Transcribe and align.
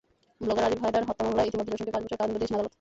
Blogger 0.43 0.63
Rajib 0.65 0.79
Haider 0.83 1.07
হত্যা 1.07 1.23
মামলায় 1.27 1.47
ইতিমধ্যে 1.49 1.71
জসিমকে 1.73 1.93
পাঁচ 1.95 2.03
বছরের 2.03 2.17
কারাদণ্ড 2.17 2.39
দিয়েছেন 2.39 2.57
আদালত। 2.57 2.69